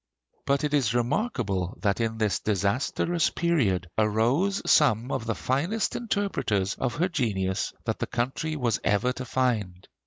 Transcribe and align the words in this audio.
But 0.47 0.63
it 0.63 0.73
is 0.73 0.95
remarkable 0.95 1.77
that 1.79 1.99
in 2.01 2.17
this 2.17 2.39
disastrous 2.39 3.29
period 3.29 3.87
arose 3.99 4.63
some 4.65 5.11
of 5.11 5.27
the 5.27 5.35
finest 5.35 5.95
interpreters 5.95 6.73
of 6.73 6.95
her 6.95 7.07
genius 7.07 7.71
that 7.85 7.99
the 7.99 8.07
country 8.07 8.55
was 8.55 8.79
ever 8.83 9.13
to 9.13 9.25
find. 9.25 9.87